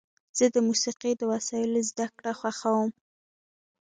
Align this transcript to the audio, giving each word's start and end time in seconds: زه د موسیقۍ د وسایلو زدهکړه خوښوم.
زه 0.37 0.45
د 0.55 0.57
موسیقۍ 0.67 1.13
د 1.17 1.21
وسایلو 1.33 1.87
زدهکړه 1.89 2.31
خوښوم. 2.39 2.89